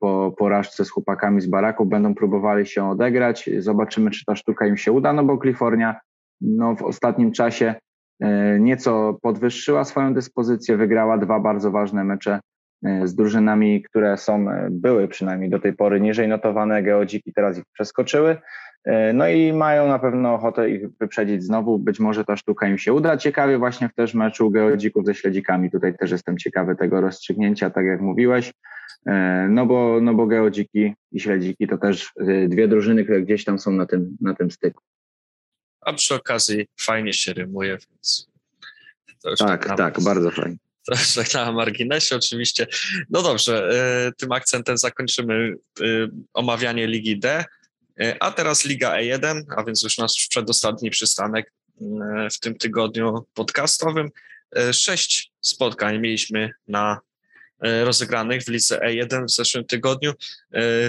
[0.00, 3.50] po porażce z chłopakami z baraku będą próbowali się odegrać.
[3.58, 6.00] Zobaczymy, czy ta sztuka im się uda, no bo Kalifornia
[6.40, 7.74] no, w ostatnim czasie
[8.20, 12.40] e, nieco podwyższyła swoją dyspozycję, wygrała dwa bardzo ważne mecze
[12.84, 17.58] e, z drużynami, które są, e, były przynajmniej do tej pory niżej notowane, geodziki teraz
[17.58, 18.36] ich przeskoczyły.
[19.14, 21.78] No i mają na pewno ochotę ich wyprzedzić znowu.
[21.78, 23.16] Być może ta sztuka im się uda.
[23.16, 25.70] Ciekawie właśnie w też meczu geodzików ze śledzikami.
[25.70, 28.52] Tutaj też jestem ciekawy tego rozstrzygnięcia, tak jak mówiłeś.
[29.48, 32.12] No bo, no bo geodziki i śledziki to też
[32.48, 34.82] dwie drużyny, które gdzieś tam są na tym, na tym styku
[35.84, 38.28] a przy okazji fajnie się rymuje, więc...
[39.38, 40.56] tak, tak, tak bardzo fajnie.
[40.86, 42.66] To już tak na marginesie oczywiście.
[43.10, 43.68] No dobrze,
[44.06, 45.84] e, tym akcentem zakończymy e,
[46.34, 47.44] omawianie Ligi D,
[48.00, 51.52] e, a teraz Liga E1, a więc już nasz przedostatni przystanek
[52.32, 54.10] w tym tygodniu podcastowym.
[54.72, 57.00] Sześć spotkań mieliśmy na
[57.60, 60.12] rozegranych w Lidze E1 w zeszłym tygodniu.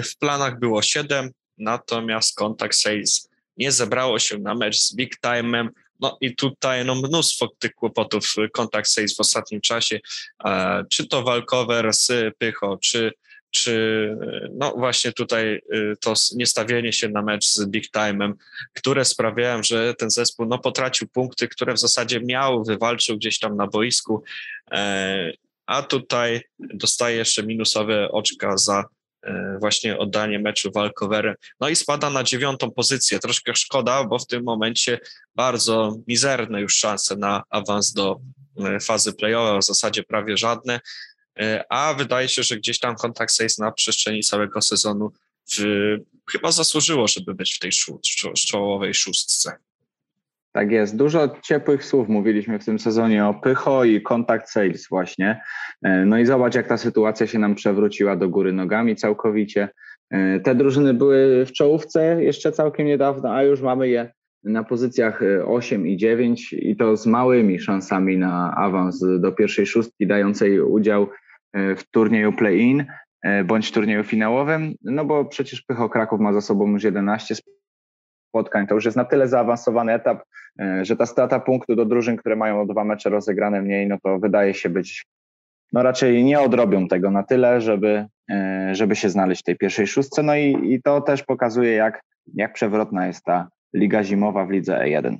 [0.02, 5.68] W planach było siedem, natomiast Contact Sales nie zebrało się na mecz z Big Time'em,
[6.00, 10.00] no i tutaj no, mnóstwo tych kłopotów kontakt sales w ostatnim czasie,
[10.44, 13.12] e, czy to walkover z Pycho, czy,
[13.50, 14.16] czy
[14.52, 15.60] no właśnie tutaj e,
[16.00, 18.32] to niestawienie się na mecz z Big Time'em,
[18.72, 23.56] które sprawiają, że ten zespół no, potracił punkty, które w zasadzie miał, wywalczył gdzieś tam
[23.56, 24.22] na boisku,
[24.70, 25.32] e,
[25.66, 28.84] a tutaj dostaje jeszcze minusowe oczka za
[29.60, 31.34] właśnie oddanie meczu walkowerem.
[31.60, 33.18] No i spada na dziewiątą pozycję.
[33.18, 35.00] Troszkę szkoda, bo w tym momencie
[35.34, 38.20] bardzo mizerne już szanse na awans do
[38.64, 40.80] e, fazy playowej, w zasadzie prawie żadne,
[41.40, 45.12] e, a wydaje się, że gdzieś tam kontakt Sejs na przestrzeni całego sezonu
[45.52, 45.62] w,
[46.30, 47.70] chyba zasłużyło, żeby być w tej
[48.34, 49.56] czołowej szóstce.
[50.56, 50.96] Tak jest.
[50.96, 55.40] Dużo ciepłych słów mówiliśmy w tym sezonie o Pycho i Contact Sales właśnie.
[55.82, 59.68] E, no i zobacz, jak ta sytuacja się nam przewróciła do góry nogami całkowicie.
[60.10, 64.12] E, te drużyny były w czołówce jeszcze całkiem niedawno, a już mamy je
[64.44, 70.06] na pozycjach 8 i 9 i to z małymi szansami na awans do pierwszej szóstki,
[70.06, 71.08] dającej udział
[71.52, 72.84] e, w turnieju play-in
[73.44, 77.34] bądź turnieju finałowym, no bo przecież Pycho Kraków ma za sobą już 11
[78.36, 78.66] spotkań.
[78.66, 80.22] To już jest na tyle zaawansowany etap,
[80.60, 84.18] e, że ta strata punktu do drużyn, które mają dwa mecze rozegrane mniej, no to
[84.18, 85.04] wydaje się być,
[85.72, 89.86] no raczej nie odrobią tego na tyle, żeby, e, żeby się znaleźć w tej pierwszej
[89.86, 90.22] szóstce.
[90.22, 92.00] No i, i to też pokazuje, jak,
[92.34, 95.16] jak przewrotna jest ta liga zimowa w lidze E1.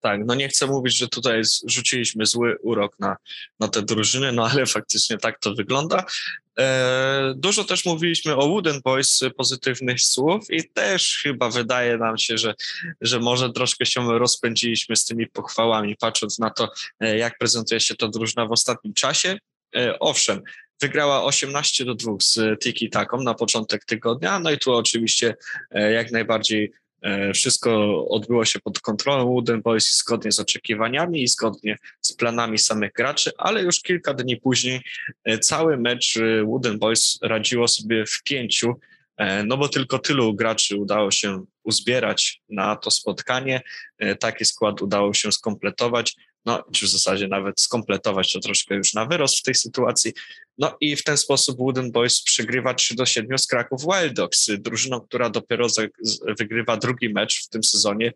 [0.00, 3.16] Tak, no nie chcę mówić, że tutaj rzuciliśmy zły urok na,
[3.60, 6.04] na te drużyny, no ale faktycznie tak to wygląda.
[6.58, 12.38] E, dużo też mówiliśmy o Wooden Boys pozytywnych słów i też chyba wydaje nam się,
[12.38, 12.54] że,
[13.00, 16.68] że może troszkę się rozpędziliśmy z tymi pochwałami, patrząc na to,
[17.00, 19.38] e, jak prezentuje się to drużyna w ostatnim czasie.
[19.76, 20.42] E, owszem,
[20.80, 25.34] wygrała 18 do 2 z Tiki Taką na początek tygodnia, no i tu oczywiście
[25.70, 26.89] jak najbardziej E,
[27.34, 32.92] wszystko odbyło się pod kontrolą Wooden Boys zgodnie z oczekiwaniami i zgodnie z planami samych
[32.92, 34.80] graczy, ale już kilka dni później
[35.24, 38.74] e, cały mecz e, Wooden Boys radziło sobie w pięciu,
[39.44, 43.60] no bo tylko tylu graczy udało się uzbierać na to spotkanie.
[44.20, 49.06] Taki skład udało się skompletować no, czy w zasadzie nawet skompletować to troszkę już na
[49.06, 50.12] wyrost w tej sytuacji.
[50.58, 54.50] No i w ten sposób Wooden Boys przegrywa 3 do 7 z Kraków Wild Dogs,
[54.58, 55.66] drużyną, która dopiero
[56.38, 58.12] wygrywa drugi mecz w tym sezonie.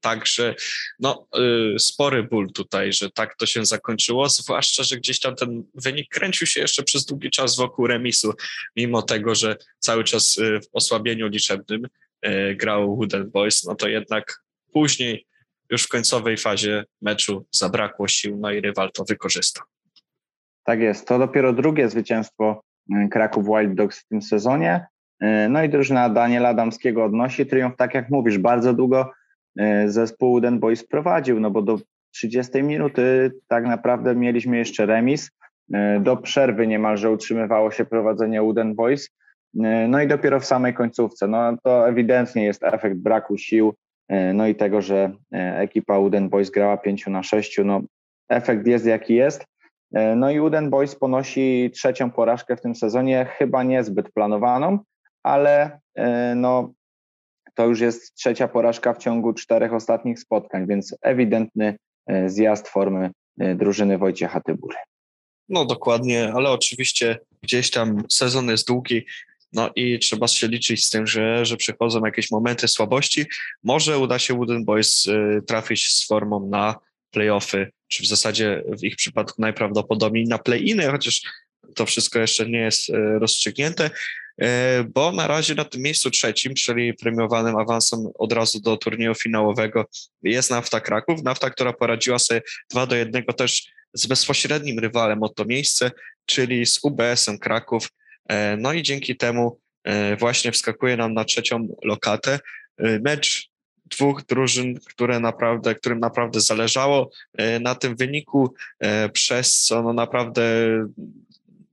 [0.00, 0.54] Także
[1.00, 1.26] no,
[1.74, 6.08] y, spory ból tutaj, że tak to się zakończyło, zwłaszcza, że gdzieś tam ten wynik
[6.08, 8.32] kręcił się jeszcze przez długi czas wokół remisu,
[8.76, 11.84] mimo tego, że cały czas y, w osłabieniu liczebnym
[12.26, 15.26] y, grał Wooden Boys, no to jednak później
[15.70, 19.64] już w końcowej fazie meczu zabrakło sił, no i rywal to wykorzystał.
[20.64, 21.08] Tak jest.
[21.08, 24.86] To dopiero drugie zwycięstwo y, Kraków Wild Dogs w tym sezonie.
[25.22, 29.12] Y, no i drużyna Daniela Adamskiego odnosi triumf, tak jak mówisz, bardzo długo
[29.60, 31.78] y, zespół Den Boys prowadził, no bo do
[32.10, 35.30] 30 minuty tak naprawdę mieliśmy jeszcze remis.
[36.00, 39.10] Do przerwy niemalże utrzymywało się prowadzenie Uden Boys.
[39.88, 43.74] No i dopiero w samej końcówce, no to ewidentnie jest efekt braku sił,
[44.34, 47.80] no i tego, że e, ekipa Uden Boys grała 5 na 6, no
[48.28, 49.44] efekt jest jaki jest.
[49.94, 54.78] E, no i Uden Boys ponosi trzecią porażkę w tym sezonie, chyba niezbyt planowaną,
[55.22, 55.80] ale
[56.36, 56.72] no
[57.54, 61.76] to już jest trzecia porażka w ciągu czterech ostatnich spotkań, więc ewidentny
[62.26, 64.76] zjazd formy drużyny Wojciecha Tybury.
[65.48, 69.06] No dokładnie, ale oczywiście gdzieś tam sezon jest długi,
[69.54, 73.26] no i trzeba się liczyć z tym, że, że przychodzą jakieś momenty słabości.
[73.62, 76.74] Może uda się Wooden Boys y, trafić z formą na
[77.10, 81.22] playoffy, czy w zasadzie w ich przypadku najprawdopodobniej na play-iny, chociaż
[81.74, 83.90] to wszystko jeszcze nie jest y, rozstrzygnięte,
[84.42, 84.46] y,
[84.94, 89.86] bo na razie na tym miejscu trzecim, czyli premiowanym awansem od razu do turnieju finałowego
[90.22, 91.22] jest Nafta Kraków.
[91.22, 95.90] Nafta, która poradziła sobie 2 do 1 też z bezpośrednim rywalem o to miejsce,
[96.26, 97.88] czyli z UBS-em Kraków.
[98.28, 102.38] E, no i dzięki temu e, właśnie wskakuje nam na trzecią lokatę.
[102.78, 103.50] E, mecz
[103.84, 107.10] dwóch drużyn, które naprawdę, którym naprawdę zależało
[107.60, 108.54] na tym wyniku,
[109.12, 110.42] przez co no naprawdę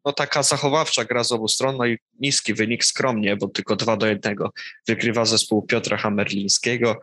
[0.06, 3.98] no taka zachowawcza gra z obu stron, no i niski wynik skromnie, bo tylko 2
[3.98, 4.36] do 1
[4.88, 7.02] wygrywa zespół Piotra Hammerlińskiego.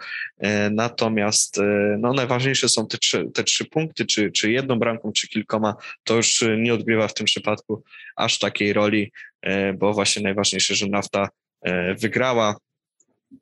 [0.71, 1.61] Natomiast
[1.99, 6.17] no, najważniejsze są te trzy, te trzy punkty, czy, czy jedną bramką, czy kilkoma, to
[6.17, 7.83] już nie odgrywa w tym przypadku
[8.17, 9.13] aż takiej roli.
[9.43, 11.29] E, bo właśnie najważniejsze, że nafta
[11.63, 12.57] e, wygrała.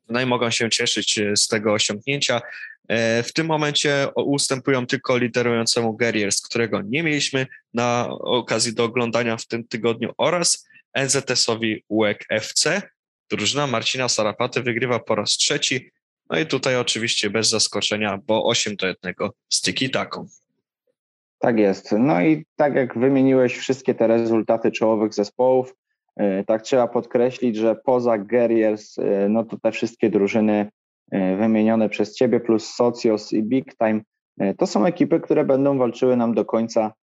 [0.09, 2.41] No i mogą się cieszyć e, z tego osiągnięcia.
[3.23, 9.45] W tym momencie ustępują tylko liderującemu Guerriers, którego nie mieliśmy na okazji do oglądania w
[9.45, 12.81] tym tygodniu oraz NZS-owi UEK FC.
[13.29, 15.91] Drużyna Marcina Sarapaty wygrywa po raz trzeci.
[16.29, 19.13] No i tutaj oczywiście bez zaskoczenia, bo 8 do 1
[19.49, 20.27] z Tiki Taką.
[21.39, 21.91] Tak jest.
[21.91, 25.73] No i tak jak wymieniłeś wszystkie te rezultaty czołowych zespołów,
[26.17, 30.69] E, tak trzeba podkreślić, że poza Guerriers, e, no to te wszystkie drużyny e,
[31.11, 34.01] wymienione przez Ciebie plus Socios i Big Time,
[34.57, 36.93] to są ekipy, które będą walczyły nam do końca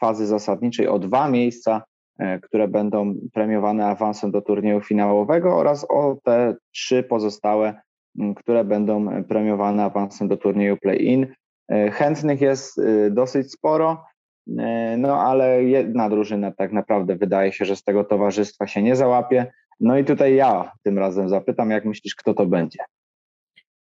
[0.00, 1.82] fazy zasadniczej o dwa miejsca,
[2.42, 7.80] które będą premiowane awansem do turnieju finałowego oraz o te trzy pozostałe,
[8.36, 11.26] które będą premiowane awansem do turnieju play-in.
[11.92, 14.04] Chętnych jest dosyć sporo.
[14.58, 18.96] E, no ale jedna drużyna tak naprawdę wydaje się, że z tego towarzystwa się nie
[18.96, 19.52] załapie.
[19.80, 22.78] No i tutaj ja tym razem zapytam, jak myślisz, kto to będzie?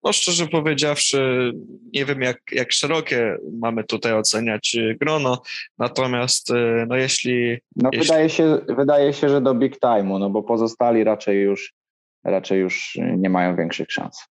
[0.04, 1.52] No szczerze powiedziawszy,
[1.94, 5.42] nie wiem jak, jak szerokie mamy tutaj oceniać grono,
[5.78, 7.58] natomiast e, no jeśli...
[7.76, 8.08] No jeśli...
[8.08, 11.74] Wydaje, się, wydaje się, że do big time'u, no bo pozostali raczej już,
[12.24, 14.28] raczej już nie mają większych szans.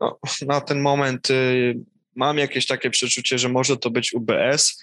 [0.00, 1.78] No, na ten moment y,
[2.14, 4.82] mam jakieś takie przeczucie, że może to być UBS,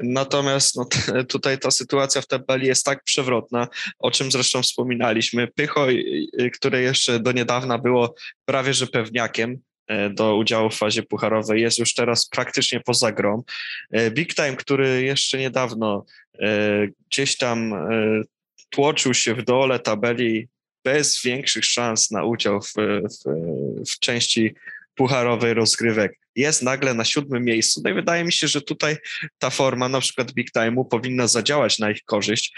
[0.00, 0.86] Natomiast no,
[1.28, 5.48] tutaj ta sytuacja w tabeli jest tak przewrotna, o czym zresztą wspominaliśmy.
[5.48, 5.86] Pycho,
[6.52, 11.78] które jeszcze do niedawna było prawie że pewniakiem e, do udziału w fazie pucharowej, jest
[11.78, 13.42] już teraz praktycznie poza grą.
[13.90, 16.04] E, Big Time, który jeszcze niedawno
[16.38, 16.48] e,
[17.10, 17.74] gdzieś tam
[18.70, 20.48] tłoczył się w dole tabeli
[20.84, 23.24] bez większych szans na udział w, w,
[23.90, 24.54] w części
[24.94, 27.80] pucharowej rozgrywek, jest nagle na siódmym miejscu.
[27.84, 28.96] No i wydaje mi się, że tutaj
[29.38, 32.54] ta forma na przykład Big Time'u powinna zadziałać na ich korzyść,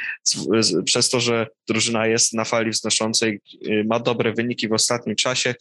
[0.84, 5.54] przez to, że drużyna jest na fali wznoszącej, y, ma dobre wyniki w ostatnim czasie,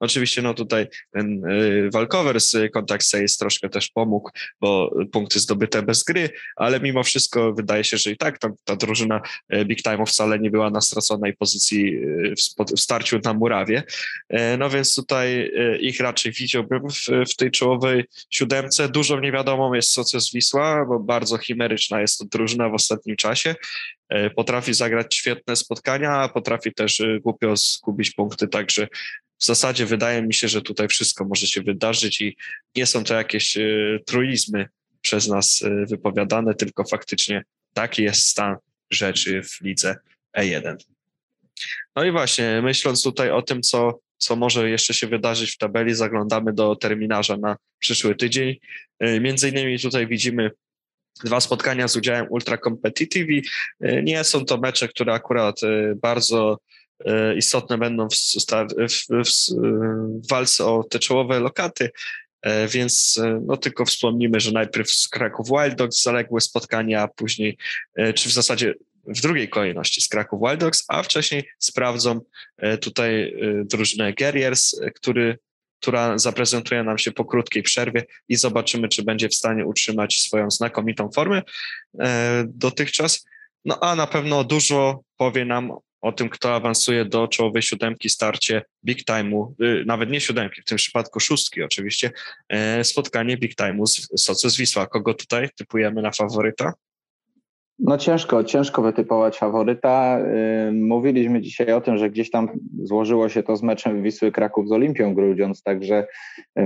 [0.00, 5.82] oczywiście no tutaj ten e, walkover z Contact Sales troszkę też pomógł, bo punkty zdobyte
[5.82, 9.82] bez gry, ale mimo wszystko wydaje się, że i tak ta, ta drużyna e, Big
[9.82, 11.98] Time wcale nie była na straconej pozycji
[12.36, 13.82] w, starciu na murawie.
[14.58, 18.88] No więc tutaj ich raczej widziałbym w, w tej czołowej siódemce.
[18.88, 23.54] Dużo niewiadomą jest Socjus Wisła, bo bardzo chimeryczna jest to drużyna w ostatnim czasie.
[24.36, 28.88] Potrafi zagrać świetne spotkania, potrafi też głupio zgubić punkty, także
[29.38, 32.36] w zasadzie wydaje mi się, że tutaj wszystko może się wydarzyć i
[32.76, 34.68] nie są to jakieś y, truizmy
[35.00, 37.42] przez nas wypowiadane, tylko faktycznie
[37.72, 38.56] taki jest stan
[38.90, 39.96] rzeczy w lidze
[40.38, 40.76] E1.
[41.96, 45.94] No i właśnie, myśląc tutaj o tym, co, co może jeszcze się wydarzyć w tabeli,
[45.94, 48.56] zaglądamy do terminarza na przyszły tydzień.
[49.00, 50.50] Między innymi tutaj widzimy
[51.24, 53.48] dwa spotkania z udziałem Ultra Competitive.
[53.80, 55.60] Nie są to mecze, które akurat
[55.96, 56.58] bardzo
[57.04, 59.30] E, istotne będą w, w, w,
[60.22, 61.90] w walce o te czołowe lokaty,
[62.68, 67.58] więc no tylko wspomnimy, że najpierw z Kraków Wild Dogs zaległe spotkania, a później,
[68.14, 68.74] czy w zasadzie
[69.06, 72.20] w drugiej kolejności z Kraków Wild Dogs, a wcześniej sprawdzą
[72.80, 75.38] tutaj drużynę Guerriers, który,
[75.80, 80.50] która zaprezentuje nam się po krótkiej przerwie i zobaczymy, czy będzie w stanie utrzymać swoją
[80.50, 81.42] znakomitą formę
[82.44, 83.26] dotychczas.
[83.64, 88.62] No a na pewno dużo powie nam o tym, kto awansuje do czołowej siódemki starcie
[88.84, 92.10] big time'u, y, nawet nie siódemki, w tym przypadku szóstki oczywiście,
[92.48, 94.86] e, spotkanie big time'u z Socus Wisła.
[94.86, 96.72] Kogo tutaj typujemy na faworyta?
[97.78, 100.18] No ciężko, ciężko wytypować faworyta.
[100.72, 102.48] Mówiliśmy dzisiaj o tym, że gdzieś tam
[102.82, 106.06] złożyło się to z meczem Wisły Kraków z Olimpią Grudziądz, także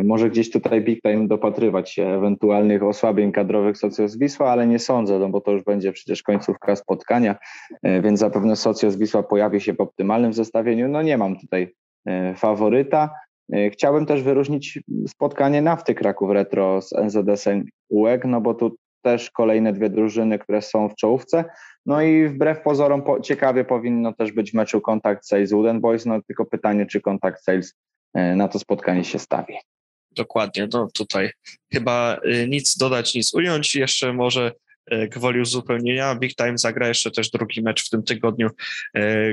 [0.05, 5.19] może gdzieś tutaj big time dopatrywać się ewentualnych osłabień kadrowych Socjos Wisła, ale nie sądzę,
[5.19, 7.37] no bo to już będzie przecież końcówka spotkania,
[7.83, 10.89] więc zapewne Socjos Wisła pojawi się w optymalnym zestawieniu.
[10.89, 11.75] No nie mam tutaj
[12.37, 13.11] faworyta.
[13.73, 19.73] Chciałbym też wyróżnić spotkanie Nafty Kraków Retro z NZS-em UEG, no bo tu też kolejne
[19.73, 21.45] dwie drużyny, które są w czołówce.
[21.87, 26.07] No i wbrew pozorom po, ciekawie powinno też być w meczu Contact Sales Wooden Boys,
[26.07, 27.75] no tylko pytanie, czy Contact Sales
[28.15, 29.55] e, na to spotkanie się stawi.
[30.11, 31.31] Dokładnie, no tutaj
[31.73, 33.75] chyba e, nic dodać, nic ująć.
[33.75, 34.53] Jeszcze może
[34.87, 36.15] e, gwoli uzupełnienia.
[36.15, 38.49] Big Time zagra jeszcze też drugi mecz w tym tygodniu,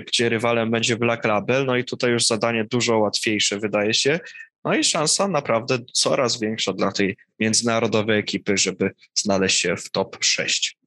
[0.07, 1.65] gdzie rywalem będzie Black Label.
[1.65, 4.19] No i tutaj już zadanie dużo łatwiejsze, wydaje się.
[4.67, 10.17] No i szansa naprawdę coraz większa dla tej międzynarodowej ekipy, żeby znaleźć się w top
[10.19, 10.77] 6.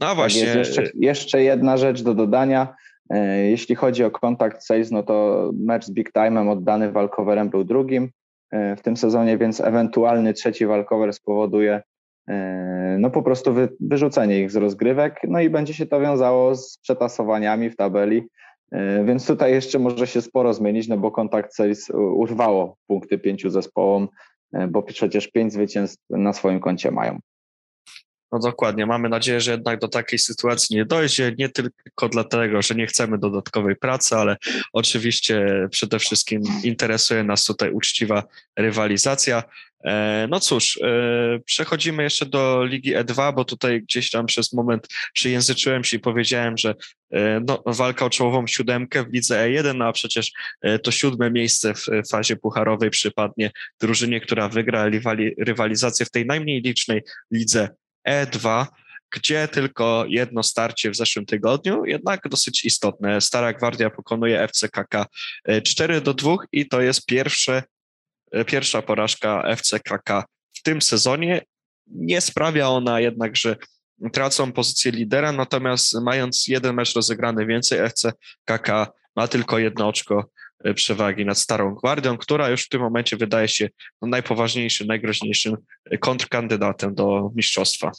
[0.00, 0.46] No tak właśnie.
[0.46, 2.74] Tak jeszcze, jeszcze, jedna rzecz do dodania.
[3.10, 7.64] E, jeśli chodzi o kontakt sales, no to mecz z Big Time'em oddany walkowerem był
[7.64, 8.10] drugim
[8.50, 11.82] e, w tym sezonie, więc ewentualny trzeci walkover spowoduje
[12.28, 16.54] e, no po prostu wy, wyrzucenie ich z rozgrywek, no i będzie się to wiązało
[16.54, 18.28] z przetasowaniami w tabeli,
[19.04, 24.08] więc tutaj jeszcze może się sporo zmienić, no bo kontakt Sales urwało punkty pięciu zespołom,
[24.52, 27.18] e, bo przecież pięć zwycięstw na swoim koncie mają.
[28.34, 28.86] No dokładnie.
[28.86, 31.34] Mamy nadzieję, że jednak do takiej sytuacji nie dojdzie.
[31.38, 34.36] Nie tylko dlatego, że nie chcemy dodatkowej pracy, ale
[34.72, 38.22] oczywiście przede wszystkim interesuje nas tutaj uczciwa
[38.56, 39.42] rywalizacja.
[39.84, 44.88] E, no cóż, e, przechodzimy jeszcze do Ligi E2, bo tutaj gdzieś tam przez moment
[45.12, 46.74] przyjęzyczyłem się i powiedziałem, że
[47.10, 50.32] e, no, walka o czołową siódemkę w Lidze E1, no a przecież
[50.82, 54.86] to siódme miejsce w fazie pucharowej przypadnie drużynie, która wygra
[55.38, 57.68] rywalizację w tej najmniej licznej lidze
[58.08, 58.66] E2,
[59.10, 63.20] gdzie tylko jedno starcie w zeszłym tygodniu, jednak dosyć istotne.
[63.20, 65.06] Stara Gwardia pokonuje FCKK
[65.64, 67.62] 4 do 2 i to jest pierwsze,
[68.46, 71.42] pierwsza porażka FCKK w tym sezonie.
[71.86, 73.56] Nie sprawia ona jednak, że
[74.12, 80.30] tracą pozycję lidera, natomiast mając jeden mecz rozegrany więcej, FCKK ma tylko jedno oczko
[80.74, 83.68] przewagi nad Starą Gwardią, która już w tym momencie wydaje się
[84.02, 85.56] najpoważniejszym, najgroźniejszym
[86.00, 87.90] kontrkandydatem do mistrzostwa.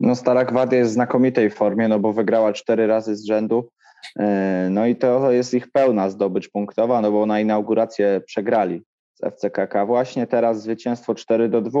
[0.00, 3.68] No Stara Gwardia jest w znakomitej formie, no bo wygrała cztery razy z rzędu.
[4.18, 8.82] E, no i to jest ich pełna zdobycz punktowa, no bo na inaugurację przegrali
[9.14, 9.86] z FCKK.
[9.86, 11.80] Właśnie teraz zwycięstwo 4 do 2,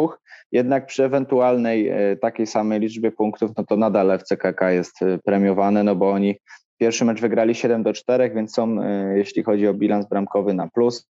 [0.52, 5.84] jednak przy ewentualnej e, takiej samej liczbie punktów, no to nadal FCKK jest e, premiowane,
[5.84, 6.36] no bo oni
[6.80, 8.76] pierwszy mecz wygrali 7 do 4, więc są,
[9.14, 11.08] jeśli chodzi o bilans bramkowy, na plus.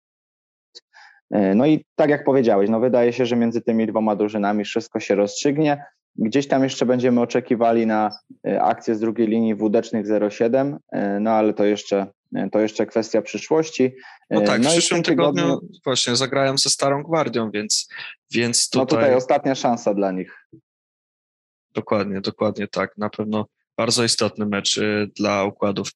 [1.30, 5.14] No i tak jak powiedziałeś, no wydaje się, że między tymi dwoma drużynami wszystko się
[5.14, 5.84] rozstrzygnie.
[6.16, 11.30] Gdzieś tam jeszcze będziemy oczekiwali na e, akcję z drugiej linii wódecznych 07, e, no
[11.30, 12.06] ale to jeszcze
[12.52, 13.96] to jeszcze kwestia przyszłości.
[14.30, 17.88] No tak, no w przyszłym tygodniu, tygodniu właśnie zagrają ze Starą Gwardią, więc,
[18.30, 18.82] więc tutaj...
[18.82, 20.46] No tutaj ostatnia szansa dla nich.
[21.74, 22.98] Dokładnie, dokładnie tak.
[22.98, 23.46] Na pewno
[23.78, 25.88] bardzo istotny mecz y, dla układów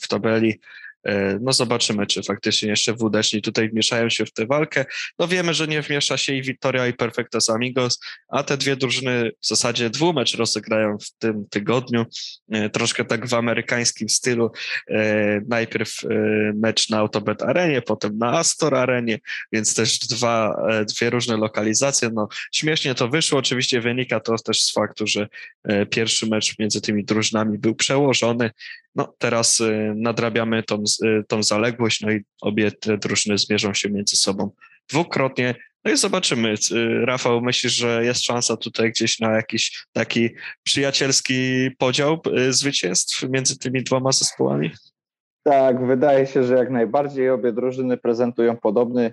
[0.00, 0.60] w tabeli.
[1.04, 4.84] E, no zobaczymy, czy faktycznie jeszcze WDSzni tutaj wmieszają się w tę walkę.
[5.18, 9.30] No wiemy, że nie wmiesza się i Victoria i Perfectos Amigos, a te dwie drużyny
[9.40, 12.06] w zasadzie dwumecz rozegrają w tym tygodniu,
[12.50, 14.50] e, troszkę tak w amerykańskim stylu.
[14.90, 15.94] E, najpierw
[16.54, 19.18] mecz na Autobet Arenie, potem na Astor Arenie,
[19.52, 22.10] więc też dwa, dwie różne lokalizacje.
[22.14, 25.28] No śmiesznie to wyszło, oczywiście wynika to też z faktu, że
[25.90, 28.50] pierwszy mecz między tymi drużynami był przełożony,
[28.94, 33.90] no, teraz y, nadrabiamy tą, y, tą zaległość, no i obie te drużyny zmierzą się
[33.90, 34.50] między sobą
[34.90, 35.54] dwukrotnie.
[35.84, 36.54] No i zobaczymy.
[36.72, 40.30] Y, Rafał, myślisz, że jest szansa tutaj gdzieś na jakiś taki
[40.62, 42.20] przyjacielski podział
[42.50, 44.70] zwycięstw między tymi dwoma zespołami?
[45.42, 49.12] Tak, wydaje się, że jak najbardziej obie drużyny prezentują podobny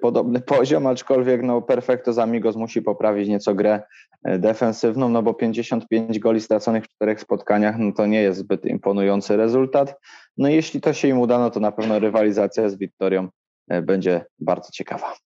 [0.00, 3.82] podobny poziom, aczkolwiek no Perfecto Amigos musi poprawić nieco grę
[4.28, 8.64] y, defensywną, no bo 55 goli straconych w czterech spotkaniach, no to nie jest zbyt
[8.64, 9.94] imponujący rezultat.
[10.36, 13.28] No jeśli to się im uda, no to na pewno rywalizacja z Wiktorią
[13.72, 15.16] y, będzie bardzo ciekawa.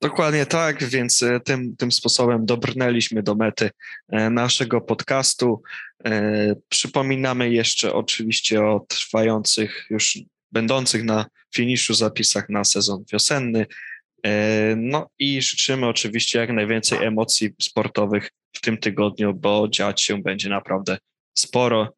[0.00, 3.70] Dokładnie tak, więc tym, tym sposobem dobrnęliśmy do mety
[4.30, 5.62] naszego podcastu.
[6.68, 10.18] Przypominamy jeszcze oczywiście o trwających już
[10.52, 13.66] będących na finiszu zapisach na sezon wiosenny.
[14.22, 20.22] E, no i życzymy oczywiście jak najwięcej emocji sportowych w tym tygodniu, bo dziać się
[20.22, 20.98] będzie naprawdę
[21.34, 21.94] sporo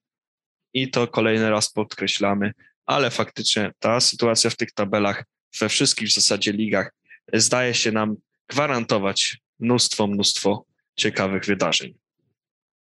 [0.74, 2.52] i to kolejny raz podkreślamy,
[2.86, 5.24] ale faktycznie ta sytuacja w tych tabelach
[5.60, 6.92] we wszystkich w zasadzie ligach
[7.32, 8.16] zdaje się nam
[8.48, 10.64] gwarantować mnóstwo, mnóstwo
[10.96, 11.94] ciekawych wydarzeń.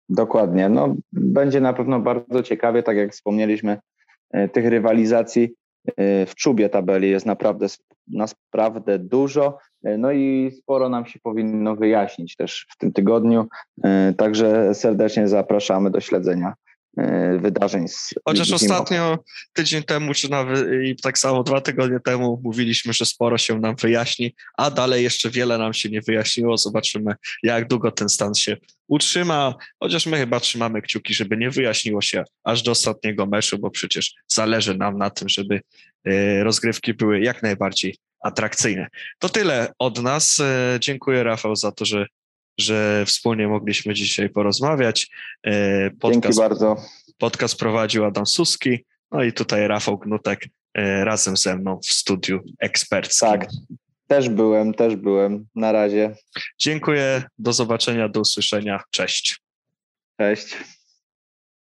[0.09, 0.69] Dokładnie.
[0.69, 3.77] No, będzie na pewno bardzo ciekawie, tak jak wspomnieliśmy,
[4.51, 5.53] tych rywalizacji
[5.97, 7.67] E, w czubie tabeli jest naprawdę,
[8.07, 13.47] naprawdę dużo, e, no i sporo nam się powinno wyjaśnić też w tym tygodniu,
[13.83, 16.53] e, także serdecznie zapraszamy do śledzenia
[17.41, 17.87] wydarzeń.
[17.87, 19.19] Z Chociaż ostatnio,
[19.53, 23.75] tydzień temu, czy nawet i tak samo dwa tygodnie temu mówiliśmy, że sporo się nam
[23.75, 26.57] wyjaśni, a dalej jeszcze wiele nam się nie wyjaśniło.
[26.57, 32.01] Zobaczymy, jak długo ten stan się utrzyma, chociaż my chyba trzymamy kciuki, żeby nie wyjaśniło
[32.01, 35.61] się aż do ostatniego meczu, bo przecież zależy nam na tym, żeby
[36.05, 38.87] e, rozgrywki były jak najbardziej atrakcyjne.
[39.19, 40.39] To tyle od nas.
[40.39, 42.05] E, dziękuję Rafał za to, że,
[42.61, 45.09] że wspólnie mogliśmy dzisiaj porozmawiać.
[45.43, 46.75] E, podcast, Dzięki bardzo.
[47.17, 50.47] Podcast prowadził Adam Suski, no i tutaj Rafał Gnutek
[51.03, 53.29] razem ze mną w studiu eksperckim.
[53.29, 53.47] Tak,
[54.07, 55.47] też byłem, też byłem.
[55.55, 56.15] Na razie.
[56.59, 57.23] Dziękuję.
[57.37, 58.83] Do zobaczenia, do usłyszenia.
[58.91, 59.41] Cześć.
[60.19, 60.57] Cześć.